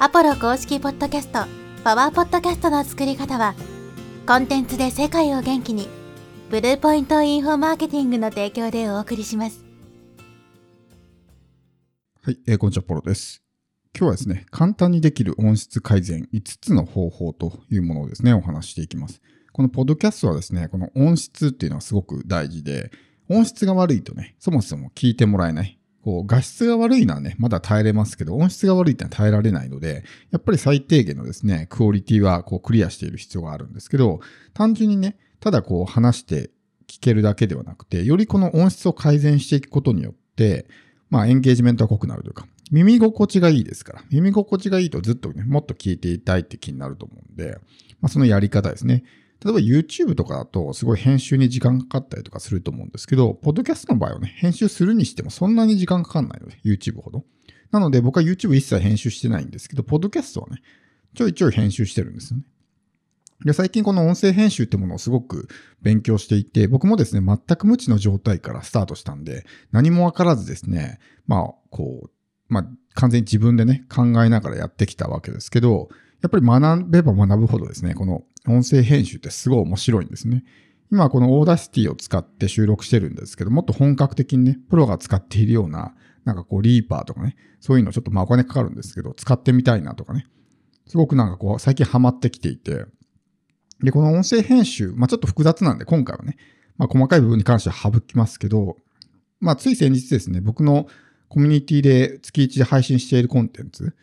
[0.00, 1.44] アポロ公式ポッドキャスト、
[1.84, 3.54] パワーポッドキャストの作り方は、
[4.26, 5.88] コンテンツで世界を元気に、
[6.50, 9.64] ブルーポイントインフォマーケティングの提供でお送りします。
[12.22, 13.44] はい、えーこんにちは、ポロです。
[13.96, 19.22] 今日はですね、簡単にできる音質改善5つの方法というものをですね、お話ししていきます。
[19.52, 22.90] このポッドキャストはですね、この音質っていうのはすごく大事で、
[23.28, 25.78] 音質が悪いとね、そもそも聞いてもらえない。
[26.04, 34.20] こう画質が悪いのはね、まだ耐えれますけど、音質が悪いってのは耐えられないので、やっぱり最低限のですね、クオリティはこうクリアしている必要があるんですけど、
[34.52, 36.50] 単純にね、ただこう話して
[36.88, 40.66] 聞けるだけではなくて、よりこの音質を改善していくことによって、
[41.08, 47.56] まあエンゲージメントが濃くなるというか、耳心地がいいですから、耳心地がいいとずっとね、もっと聞いていたいって気になると思うんで、
[48.02, 49.04] まあそのやり方ですね。
[49.42, 57.24] 例えば YouTube とかだとすごい編集に時間かかったりとかすると思うんですけど、ポッドキャストの場合はね、編集するにしてもそんなに時間かかんないので、YouTube ほど。
[57.70, 60.62] なので僕は YouTube 一切編集してないんですけど、ポッドキャストはね、
[61.14, 62.44] ちょいちょい編集してるんですよね。
[63.44, 65.48] で、最近この音声編集ってものをすごく
[65.82, 72.10] 勉強していて、僕もですね、全く無知の状態からスタートしたんで、何もわからずですね、まあ、こう、
[72.48, 75.88] まあ、完全に自分でね、考えながらやってきたわけですけど、
[76.24, 80.42] やっぱり学べば学ぶほどですね、この音声編集ってすごい面白いんですね。
[80.90, 90.24] 今はこの Audacity を使って収録してるんですけど、もっと本格的にね、プロが使っているような、なんかこう、 REAPER とかね、そういうのちょっとまあお金かかるんですけど、使ってみたいなとかね、
[90.86, 92.86] すごくなんかこう、最近ハマってきていて、
[93.82, 96.38] で、この音声編集、まあちょっと複雑なんで、今回はね、
[96.78, 98.78] まあ細かい部分に関しては省きますけど、
[99.40, 100.86] まあつい先日ですね、僕の
[101.28, 103.94] コミュニティで月1で配信しているコンテンツ、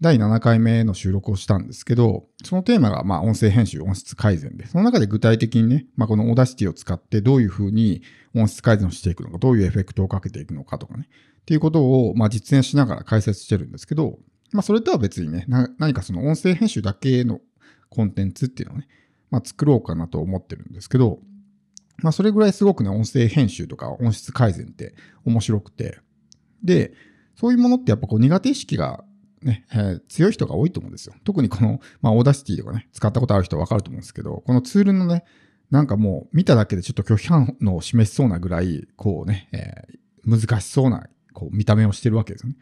[0.00, 8.02] 第7回目の収録をしたんですけど、そのテーマがまあ音声編集、音質改善で、その中で具体的にね、まあこの Audacity を使ってどういうふうに
[8.34, 11.08] 音質改善をしていくのか、どういうエフェクトをかけていくのかとかね、
[11.40, 14.18] っていうことをまあ実演しながら解説してるんですけど、
[14.52, 15.46] まあそれとは別にね、
[15.78, 17.40] 何かその音声編集だけの
[17.88, 18.88] コンテンツっていうのをね、
[19.30, 21.20] まあ作ろうかなと思ってるんですけど、
[22.02, 24.94] まあそれぐらいすごくね、音声編集とか音質改善って
[25.24, 26.00] 面白くて、
[26.62, 26.92] で、
[27.34, 29.02] そういうものってやっぱこう苦手意識が
[29.46, 31.14] ね、えー強い人が多いと思うんですよ。
[31.24, 35.24] 特にこの、まあ、 Audacity とかね、使ったことある人はわかると思うんですけど、このツールのね、
[35.70, 42.56] なんかもう見ただけでちょっと拒否反応を示しそうなぐらい、こうね、えー難しそうな、こう見た目をしてるわけですよね。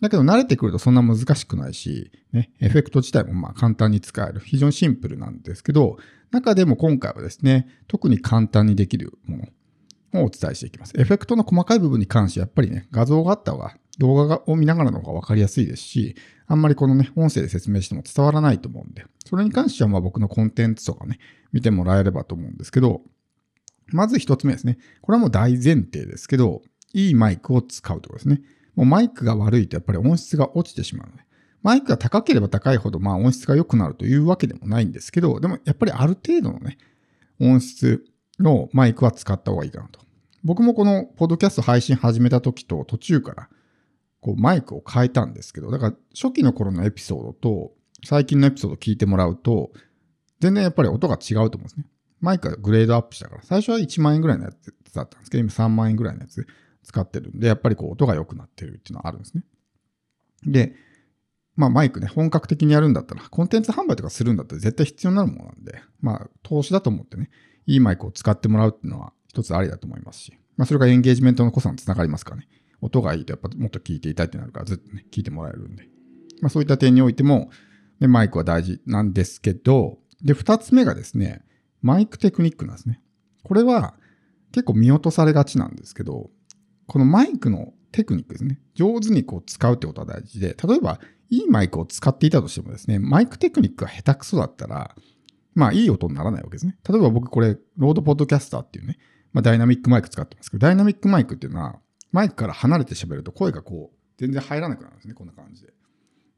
[0.00, 4.40] だけど慣れてくるとそんな難しくないし、ね、エフェクト自体もまあ簡単に使える。
[4.40, 5.96] 非常にシンプルなんですけど、
[6.30, 9.48] 中でも今回はですね、特に簡単にできるもの
[10.14, 10.92] をお伝えしていきます。
[10.98, 16.16] エフェクトの細かい部分に関してやっぱりね、画像があった方が、動画を見ながらの方が分かりやすいですし、
[16.46, 21.18] あんまりこのね、音声で説明しても伝わらないと思うんで、それに関してはまあ僕のコンテンツとかね、
[21.52, 23.02] 見てもらえればと思うんですけど、
[23.88, 24.78] まず一つ目ですね。
[25.02, 26.62] これはもう大前提ですけど、
[26.92, 28.40] いいマイクを使うところですね。
[28.74, 31.22] もうマイクが悪いとやっぱり音質が落ちてしまうので、
[31.62, 36.78] マイクが高ければ高いほどまあ音質が良くなるというわけでもないんですけど、でもやっぱりある程度のね、
[37.40, 38.04] 音質
[38.40, 40.00] のマイクは使った方がいいかなと。
[40.42, 43.48] 僕もこのポッドキャスト配信始めた時と途中から
[44.20, 47.72] こうマイクを変えたんですけど、だから初期の頃のエピソードと
[48.04, 49.70] 最近のエピソード聞いてもらうと、
[50.40, 51.84] 全然やっぱり音が違うと思うんですね。
[52.20, 56.46] マイクがグレードアップしたから、最初は1万円ぐらいのやつだったんですけど、今3万円ぐらいのやつ
[56.82, 59.44] 使ってるんで、やっぱりこう音が良くなってるっていうのはあるんですね。
[60.46, 60.74] で、
[61.60, 67.28] まあマイクね、本格的にやるんだったら、コンテンツ販売とかするんだったら絶対必要になるものなんで、まあ投資だと思ってね、
[67.66, 72.48] いいマイクを使ってもらうっていうのは一つありだと思いますし、まあそれがエンゲージメントの濃さにつながりますからね。
[72.80, 75.86] 音がいいとやっぱもっと聞いていたいってなるからずっとね、聞いてもらえるんで。
[76.40, 77.50] まあそういった点においても、
[78.00, 81.42] ね、マイクは大事なんですけど、で、二つ目がですね、
[81.82, 83.02] マイクテクニックなんですね。
[83.42, 83.94] これは
[84.52, 86.30] 結構見落とされがちなんですけど、
[86.86, 88.60] このマイクのテクニックですね。
[88.74, 91.00] 上手にこう使うってことは大事で、例えば
[91.30, 94.94] いいマイクを使っていたとしてもですね、マイクテクニックが下手くそだったら、
[95.54, 96.76] まあいい音にならないわけですね。
[96.88, 98.98] 例えば僕これ、ロードポッドキャスターっていうね、
[99.32, 101.78] まあダイナミックマイク使ってますけど、ダイナミックマイクっていうのは、
[102.12, 105.72] マイクから離れて喋ると声がこう、全然入らなくなるんですね、こんな感じで。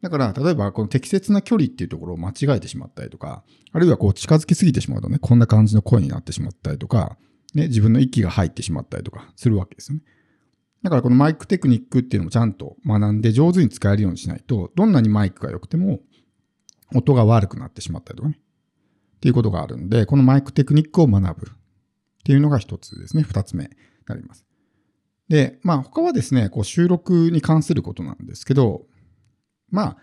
[0.02, 7.16] だから、例えばこの適切な距離っていうところを間違えてしまったりとか、あるいはこう近づきすぎてしまうとね、こんな感じの声になってしまったりとか、
[7.54, 10.02] ね、自分の息が入ってしまったりとかするわけですよね。
[10.82, 16.00] だからこのマイクテクニックっていうのもちゃんと学んで上手に使えるようにしないと、どんなにマイクが良くても
[16.94, 18.38] 音が悪くなってしまったりとかね。
[19.16, 21.54] っていうことがあるんで、このマイクテクニックを学ぶっ
[22.24, 23.22] ていうのが一つですね。
[23.22, 23.70] 二つ目に
[24.08, 24.44] なります。
[25.28, 28.82] で、まあ他はですね、こう収録に関することなんですけど、
[29.70, 29.96] まあ、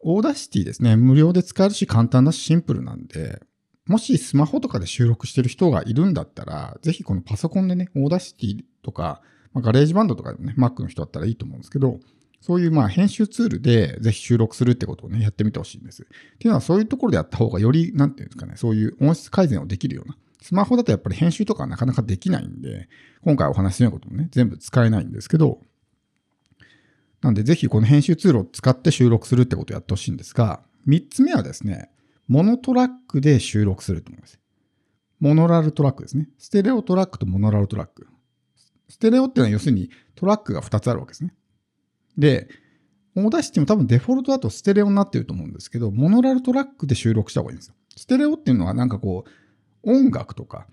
[0.00, 3.40] Audacity ですね、無料で使えるし簡単だしシンプルなんで、
[3.86, 9.22] もしスマホとかで収録してる人がいるんだったら、ぜひこのパソコンでね、 Audacity とか、
[9.54, 12.00] まあ、 GarageBand とかでもね、Mac の人だったらいいと思うんですけど、
[12.40, 16.02] そういうまあ編集ツールでぜひ収録するってことをね、やってみてほしいんです。
[16.02, 16.06] っ
[16.38, 20.16] ていうのはそういうところでやった方がより、なんていうんですかね、そういう音質改善をできるような。
[20.42, 22.88] スマホだとやっぱり編集とかはなかなかできないんで、
[23.22, 25.62] 今回お話しするようなこともね、全部使えないんですけど、
[27.22, 31.88] なんでぜひこの編集ツールを使って収録するってことをやってほしいんですが、3つ目はですね、
[32.28, 34.38] モノトラックで収録すると思います。
[35.20, 36.28] モノラルトラックですね。
[36.36, 38.06] ステレオトラックとモノラルトラック。
[38.88, 41.34] ステレオっていうのは要するにトラックが2つあるわけですね。
[42.16, 42.48] で、
[43.16, 47.74] Audacity も多分デフォルトだとステレオになってると思うんですけど、モノラルトラックで収録した方がいいんですよ。
[47.96, 50.66] ステレオっていうのはなんかこう、音楽とか、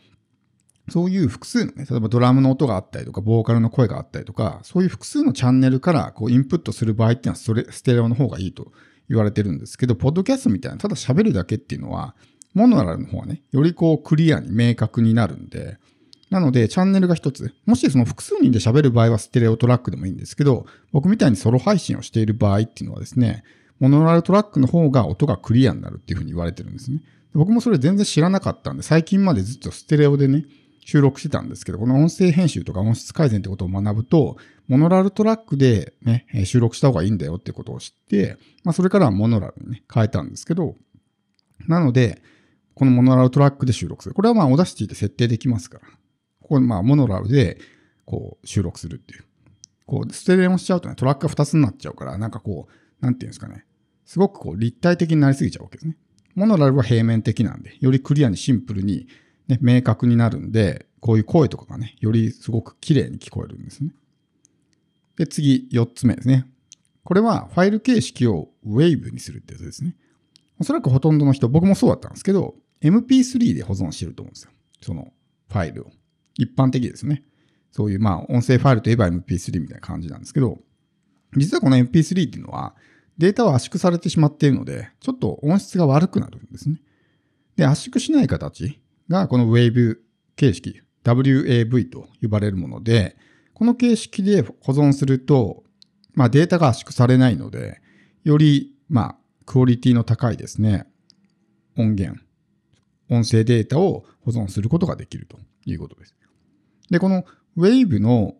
[0.90, 8.72] そういう複数のね、例えばドラムの音があったりとか、ボーカルの声があったりとか、そういう複数のチャンネルからこうインプットする場合っていうのはそれ、ステレオの方がいいと
[9.08, 12.16] 言われてるんですけど、ポッドキャストみたいな、ただ喋るだけっていうのは、
[12.54, 15.78] モノラルの方はね、よりこうクリアに明確になるんで、
[16.31, 17.54] なので、チャンネルが一つ。
[17.66, 23.44] もしその複数人で喋る場合はステレオトラックでもいいんですけど、僕みたいにソロ配信をしている場合っていうのはですね、
[23.80, 27.01] モノラルトラックの方が音がクリアになるっていうふうに言われてるんですね。
[27.33, 30.45] 僕もそれ全然知らなかったんで、最近までずっとステレオでね、
[30.86, 34.38] 収録してたんですけど、この音声編集とか音質改善ってことを学ぶと、
[34.69, 40.75] モノラルトラックでね、収録した方がいいんだよってことを知って、まあそれからはモノラルにね、変えたんですけど、
[41.68, 42.22] なので、
[42.74, 44.16] このモノラルトラックで収録する。
[44.16, 45.88] これはまあオダシティで設定できますから。
[46.51, 47.57] ここまあモノラルで
[48.03, 49.24] こう収録するっていう。
[49.86, 53.65] こう、ステレオしちゃうとね、トラックが2つになっちゃうから、なんかこう、なんていうんですかね。
[54.03, 55.95] すごくこう立体的になりすぎちゃうわけですね。
[56.36, 59.07] モノラルは平面的なんで、よりクリアにシンプルに、
[59.48, 63.94] ね、明確になるんで、こういう声とかがね、よりすごく綺麗に聞こえるんですね。
[65.15, 66.48] で、次、4つ目ですね。
[67.06, 69.95] これはファイル形式を WAVE にするってやつですね。
[70.59, 74.51] おそらくほとんどの人、僕もそうだったんですけど、MP3 で保存してると思うんですよ。
[74.81, 75.13] その
[75.48, 75.92] ファイルを。
[76.36, 77.24] 一般的ですね。
[77.72, 80.60] そういう、まあ、音声ファイルといえば MP3 みたいな感じなんですけど、
[81.38, 82.75] 実はこの MP3 っていうのは、
[83.18, 86.81] データは圧縮されてしまっているので、ちょっと音質が悪くなるんですね。
[87.56, 89.98] で、圧縮しない形がこの WAVE
[90.36, 93.16] 形式、WAV と呼ばれるもので、
[93.54, 95.63] この形式で保存すると、
[96.13, 97.81] まあデータが圧縮されないので、
[98.24, 100.88] より、まあ、クオリティの高いですね、
[101.77, 102.19] 音源、
[103.10, 106.16] 音声データを保存することができるということです。
[106.92, 107.26] で、この
[107.58, 108.36] Wave の、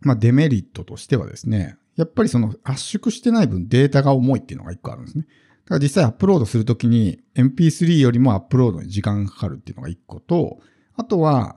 [0.00, 5.26] まあ、デメリットとしてはですね、やっぱりその圧縮してない分データが重いっていうのが一個あるんですね。
[5.64, 10.58] だから実際アップロードするときに MP3 よりもアップロードに時間がかかるっていうのが一個と、
[10.96, 11.56] あとは、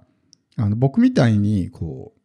[0.58, 2.20] あの僕みたいにこう、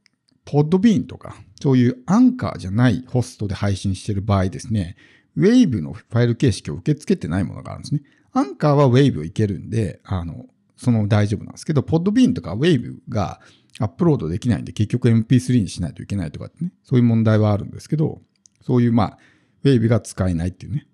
[0.45, 4.97] ポッドビーンとか、そういうアンカーじゃないホストで配信してる場合ですね、
[5.37, 8.03] Wave のファイル形式を受け付けてないものがあるんですね。
[8.33, 10.47] アンカーは Wave いけるんで、あの、
[10.77, 13.41] その大丈夫なんですけど、ポッドビーンとか Wave が
[13.79, 18.21] アップロードできないんで、結局 MP3 にしないといけないとかってね、そういう問題はあるんですけど、
[18.63, 19.19] そういうまあ、
[19.65, 20.87] Wave が使えないっていうね、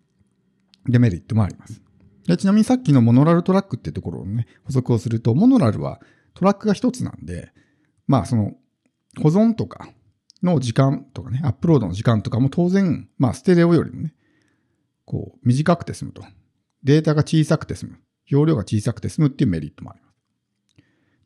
[0.88, 1.81] デメリットもあります。
[2.26, 6.00] でちなみにさっきのモノラルトラックってところのね、補足をすると、モノラルは
[6.34, 7.52] トラックが一つなんで、
[8.06, 8.52] まあその
[9.20, 9.88] 保存とか
[10.43, 14.14] の時間とかね、アップロードの時間とかも当然、まあステレオよりもね、
[15.05, 16.25] こう短くて済むと。
[16.85, 17.99] データが小さくて済む。
[18.26, 20.01] 容量が小さくて済むっていうメリットもあります。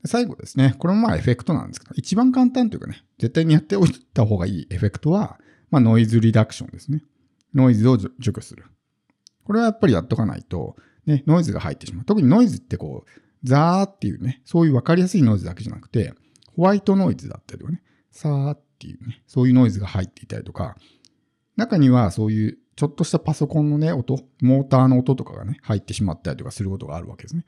[0.06, 5.38] 最後ですね、これもまあエフェクトなんですけど、一番簡単というかね、絶対にやっておいた方がいいエフェクトは、
[5.70, 7.03] まあノイズリダクションですね。
[7.55, 8.64] ノイズを除去する。
[9.44, 10.76] これはやっぱりやっとかないと、
[11.07, 12.04] ね、ノイズが入ってしまう。
[12.04, 16.14] 特にノイズってこう、ザーっていうね、そういう分かりやすいノイズだけじゃなくて、
[16.57, 20.76] ホワイトノイズだったりとかね、サーっていうね、そういうノイズが入っていたりとか、
[21.57, 27.45] 中にはそういうちょっとしたパソコンのね、音、モーターの音とかがね、入ってしまったりとかすることがあるわけですね。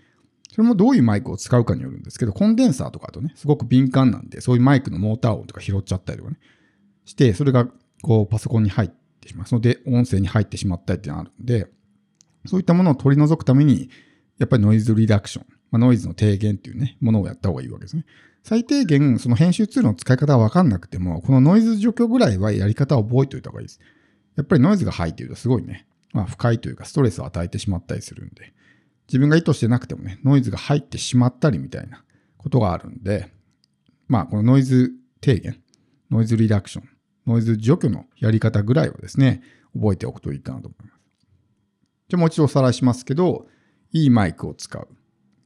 [0.48, 6.38] それもどういうマイクを使うかによるんですけど、コンデンサーとかだとね、すごく敏感なんで、そういうマイクのモーター音とか拾っちゃったりとかね、
[7.04, 7.68] して、それが
[8.02, 8.88] こうパソコンに入っ
[9.20, 9.46] てしまう。
[9.46, 11.70] そので、音声に入ってしまったりっていうのがあるんで、
[12.46, 13.90] そういったものを取り除くために、
[14.38, 18.04] やっぱりノイズリダクション、まあ、ノイズの低減っていうね、ものをやった方がいいわけですね。
[18.42, 23.80] 最低限、その編集ツールの使い方はわかんなくても、このノイズ除去ぐらいはやり方を覚えておいた方がいいです。
[24.36, 28.54] やっぱりノイズが入っているとすごいね、まあ不快というかストレスを与えてしまったりするんで、
[29.08, 32.04] 自分が意図してなくてもね、ノイズが入ってしまったりみたいな
[32.36, 33.32] ことがあるんで、
[34.06, 35.60] まあこのノイズ低減、
[36.10, 36.88] ノイズリダクション、
[37.26, 39.42] ノイズ除去のやり方ぐらいはですね、
[39.74, 41.00] 覚えておくといいかなと思います。
[42.08, 43.46] じゃあもう一度おさらいしますけど、
[43.92, 44.88] いいマイクを使う。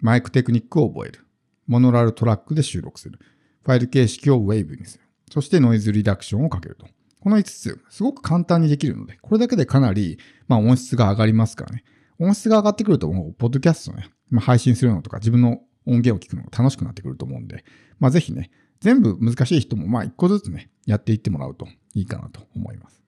[0.01, 1.27] マイクテクニックを覚える。
[1.67, 3.19] モノラルトラックで収録する。
[3.65, 5.05] ファイル形式を Wave にする。
[5.31, 6.87] そしてノイズリダクションをかけると。
[7.21, 11.85] この5つ、すごく簡単にできるので、これだけでかなり、まあ、音質が上がりますからね。
[12.23, 17.65] 音質が上がってくると、もう、ポッドキャストね、まあ、配信するのとか、自分の音源を聞くのが楽しくなってくると思うんで、
[17.99, 18.51] まあ、ぜひね、
[18.81, 23.02] 全部難しい人も、まあ、一個ずつね、やっていってもらうといいかなと思います。